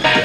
Thank 0.00 0.16
you. 0.18 0.23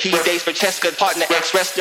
He 0.00 0.12
days 0.22 0.42
for 0.42 0.52
Cheska, 0.52 0.96
partner, 0.96 1.26
Express. 1.28 1.76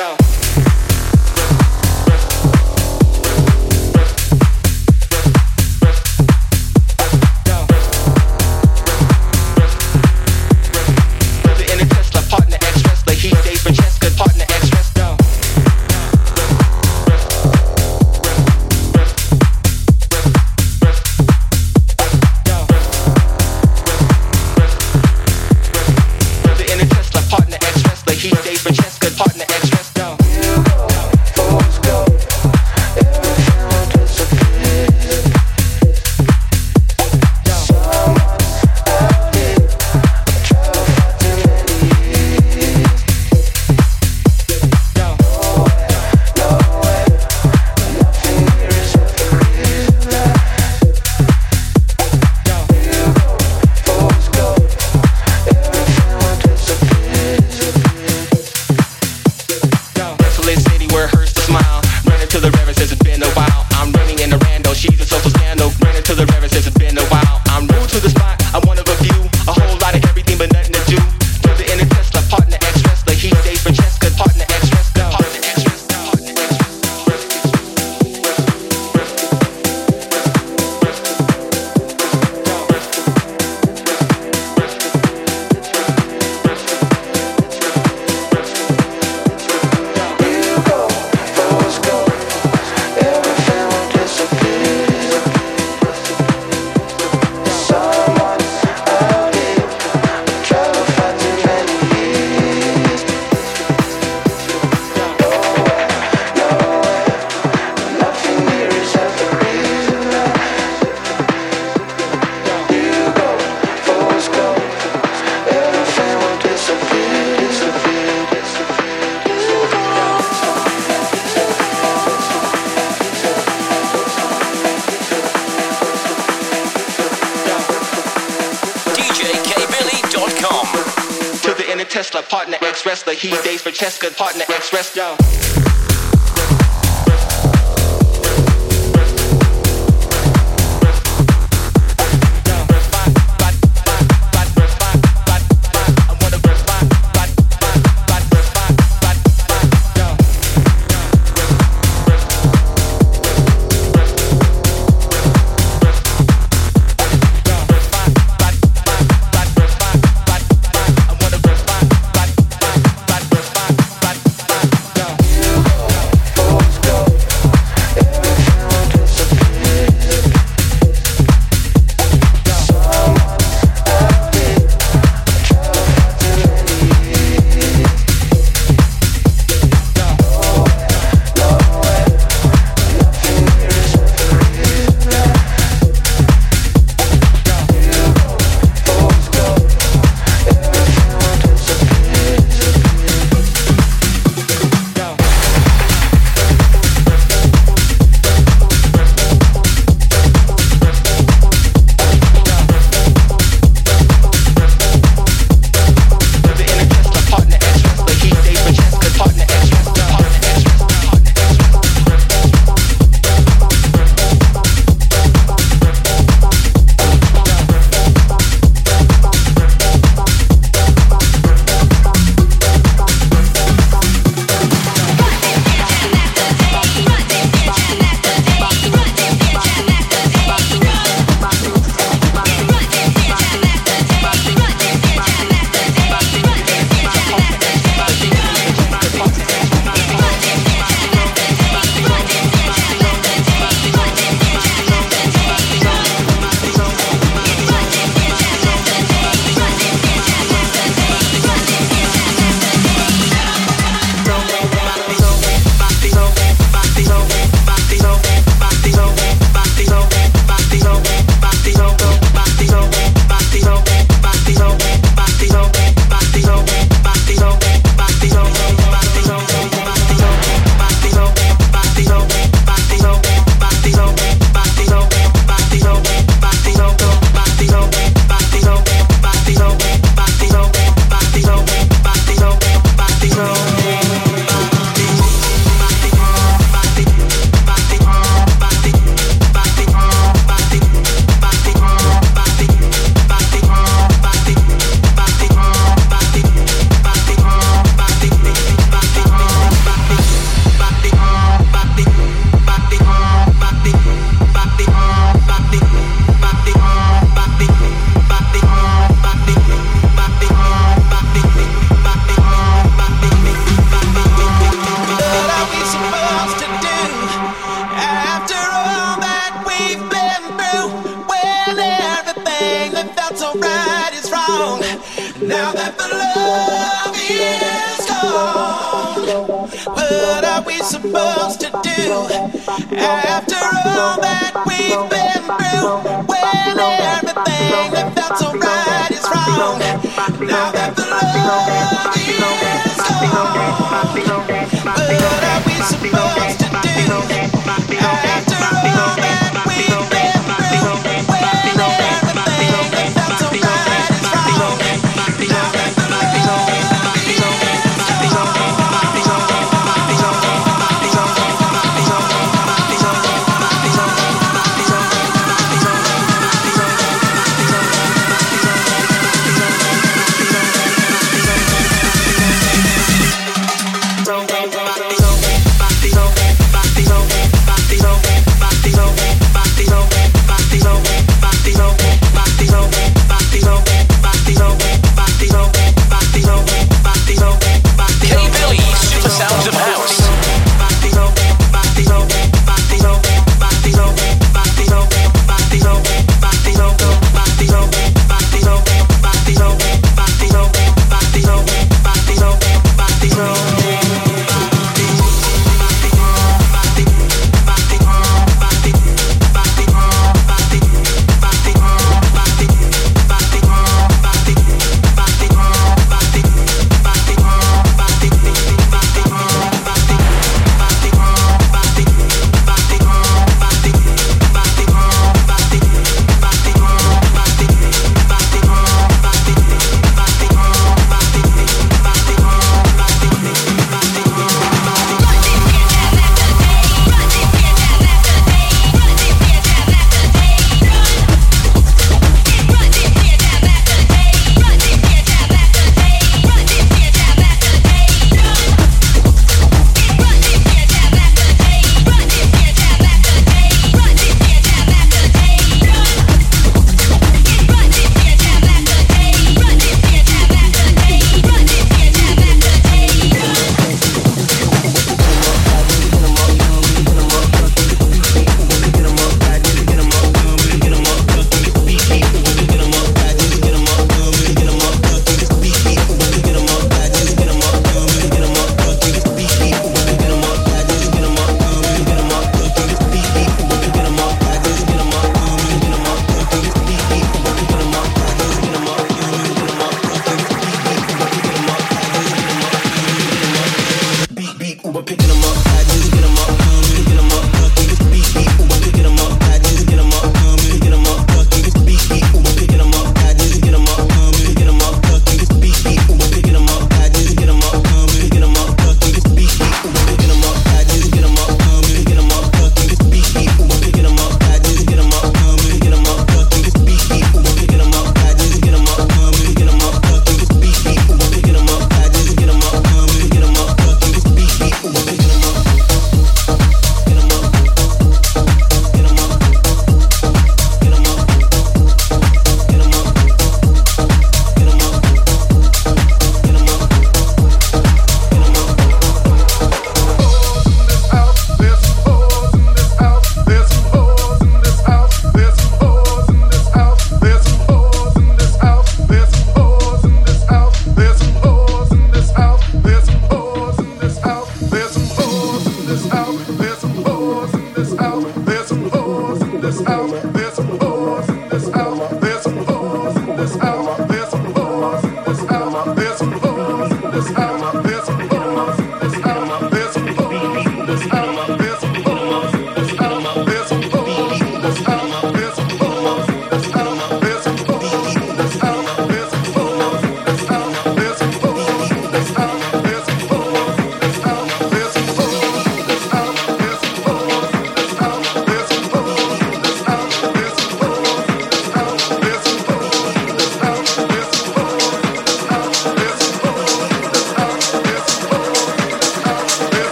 test 133.79 134.01
good 134.01 134.17
partner 134.17 134.43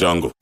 Killers 0.00 0.39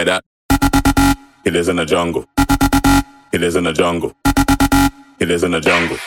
hear 0.00 0.04
that? 0.06 0.24
It 1.44 1.54
is 1.56 1.68
in 1.68 1.76
the 1.76 1.84
jungle. 1.84 2.24
It 3.32 3.42
is 3.42 3.56
in 3.56 3.64
the 3.64 3.72
jungle. 3.72 4.14
It 5.18 5.30
is 5.30 5.42
in 5.42 5.50
the 5.50 5.60
jungle. 5.60 5.98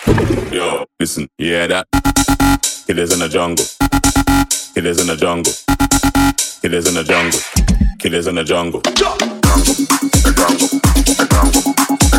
Yo, 0.51 0.85
listen, 0.99 1.27
you 1.37 1.47
hear 1.49 1.67
that? 1.67 1.87
It 2.87 2.97
is 2.97 3.13
in 3.13 3.19
the 3.19 3.29
jungle. 3.29 3.65
It 4.75 4.85
is 4.85 4.99
in 4.99 5.07
the 5.07 5.15
jungle. 5.15 5.53
It 6.63 6.73
is 6.73 6.87
in 6.87 6.95
the 6.95 7.03
jungle. 7.03 7.39
It 8.03 8.13
is 8.13 8.27
in 8.27 8.35
the 8.35 8.43
jungle. 8.43 8.81
jungle. 8.81 9.27
jungle. 9.43 9.83
jungle. 10.33 10.81
jungle. 11.29 11.73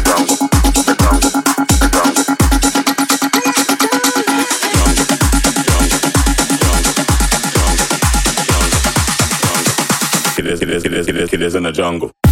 jungle. 0.04 0.73
it 10.85 10.93
is, 10.93 11.09
it 11.09 11.16
is, 11.16 11.32
it 11.32 11.43
is 11.43 11.55
in 11.55 11.62
the 11.62 11.72
jungle. 11.72 12.23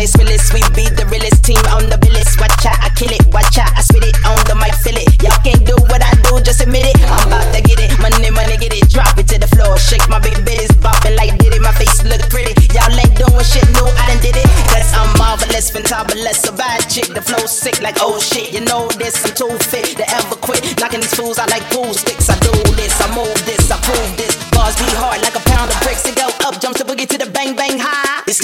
We 0.00 0.06
be 0.72 0.88
the 0.88 1.04
realest 1.12 1.44
team. 1.44 1.60
On 1.76 1.90
the 1.90 1.99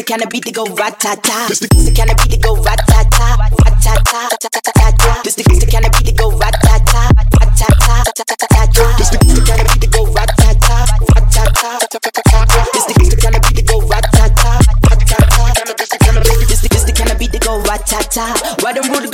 kind 0.07 0.23
of 0.23 0.31
beat 0.31 0.45
to 0.45 0.53
go 0.53 0.65
rat 0.79 1.01
ta 1.01 1.17
ta. 1.17 1.47
This 1.49 1.59
the, 1.59 1.67
kind 1.91 2.11
of 2.11 2.17
beat 2.23 2.31
to 2.31 2.39
go 2.39 2.55
rat 2.63 2.79
ta 2.87 3.03
ta, 3.11 3.35
rat 3.43 3.75
ta 3.83 3.95
ta 4.07 4.29
ta 4.39 4.49
ta 4.55 4.61
ta 4.63 4.91
ta. 4.95 5.21
This 5.25 5.35
the, 5.35 5.43
kind 5.43 5.85
of 5.85 5.91
beat 5.93 6.07
to 6.07 6.13
go 6.13 6.31
rat 6.39 6.55
ta 6.63 6.79
ta, 6.87 7.11
rat 7.35 7.51
ta 7.59 7.67
ta 7.75 8.05
ta 8.15 8.23
ta 8.23 8.37
ta 8.39 8.67
ta. 8.71 8.87
This 8.99 9.11
the, 9.11 9.19
kind 9.43 9.61
of 9.61 9.67
beat 9.67 9.83
to 9.83 9.89
go 9.91 10.07
rat 10.15 10.31
ta 10.39 10.55
ta, 10.63 10.87
rat 11.11 11.27
ta 11.35 11.45
ta 11.51 11.79
ta 11.91 11.99
ta 11.99 12.11
ta 12.15 12.23
ta. 12.23 12.63
This 12.73 12.87
the, 12.87 13.19
kind 13.19 13.35
of 13.35 13.43
beat 13.43 13.57
to 13.59 13.63
go 13.67 13.83
rat 13.91 14.07
ta 14.15 14.31
ta, 14.31 14.53
rat 14.87 15.01
ta 15.11 15.19
ta 15.27 15.51
ta 15.59 15.75
ta 15.75 15.87
ta 15.91 15.99
ta. 15.99 16.23
This 16.47 16.87
the, 16.87 16.93
kind 16.95 17.11
of 17.11 17.19
beat 17.19 17.33
to 17.33 17.39
go 17.43 17.59
rat 17.67 18.56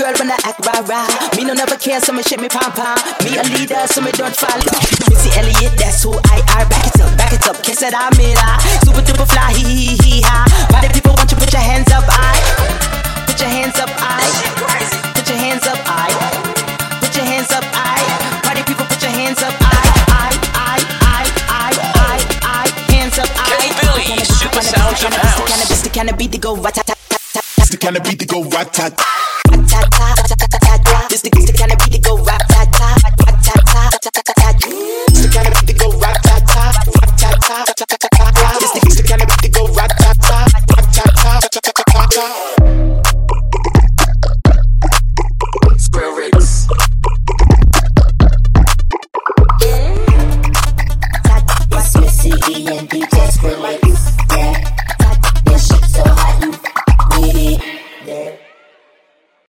girl 0.03 0.15
when 0.19 0.31
I 0.35 0.39
act 0.43 0.59
rah 0.67 0.83
rah? 0.91 1.07
Me 1.39 1.47
no 1.47 1.55
never 1.55 1.79
care, 1.79 2.01
so 2.03 2.13
me 2.13 2.23
shit 2.27 2.41
me 2.43 2.49
pom 2.51 2.75
pom. 2.75 2.99
Me 3.23 3.39
a 3.39 3.45
leader, 3.55 3.87
so 3.87 4.03
me 4.03 4.11
don't 4.11 4.35
follow. 4.35 4.75
Missy 5.07 5.31
Elliott, 5.39 5.79
that's 5.79 6.03
who 6.03 6.11
I 6.27 6.43
are. 6.59 6.67
Back 6.67 6.91
it 6.91 6.99
up, 6.99 7.11
back 7.15 7.33
it 7.33 7.47
up. 7.47 7.63
Kiss 7.63 7.83
it, 7.87 7.95
I'm 7.95 8.11
it. 8.19 8.35
Ah. 8.43 8.59
Super 8.83 9.03
duper 9.07 9.29
fly, 9.31 9.55
hee 9.55 9.95
hee 9.95 9.97
hee 10.03 10.23
ha. 10.27 10.43
Why 10.75 10.83
the 10.83 10.91
people 10.91 11.15
want 11.15 11.31
you 11.31 11.39
put 11.39 11.53
your 11.55 11.63
hands 11.63 11.91
up, 11.95 12.03
I? 12.11 12.35
Put 13.31 13.39
your 13.39 13.53
hands 13.55 13.79
up, 13.79 13.91
I. 13.95 14.27
Put 15.15 15.29
your 15.31 15.39
hands 15.39 15.67
up, 15.71 15.79
I. 15.87 16.11
Put 16.99 17.15
your 17.15 17.27
hands 17.31 17.53
up, 17.55 17.67
I. 17.71 18.03
Why 18.43 18.59
the 18.59 18.65
people 18.67 18.87
put 18.91 18.99
your 18.99 19.15
hands 19.15 19.39
up, 19.39 19.55
I? 19.63 19.79
I, 20.19 20.31
I, 20.59 20.79
I, 21.15 21.23
I, 21.47 21.71
I, 21.95 22.17
I. 22.43 22.65
Hands 22.91 23.17
up, 23.23 23.31
I. 23.39 23.55
K 23.63 23.71
Billy, 23.79 24.19
Super 24.27 24.63
Sounds 24.67 25.05
of 25.07 25.15
House. 25.15 25.69
This 25.71 25.83
the 25.87 25.91
kind 25.95 26.11
of 26.11 26.19
beat 26.19 26.33
to 26.33 26.39
go 26.39 26.57
rat 26.57 26.75
tat 26.75 26.91
tat 26.91 26.99
tat. 27.07 27.45
It's 27.63 27.71
the 27.71 27.79
kind 27.79 27.97
of 27.97 28.03
beat 28.03 28.19
to 28.19 28.27
go 28.27 28.43
rat 28.51 28.73
tat. 28.73 28.99
This 31.09 31.23
the, 31.23 31.72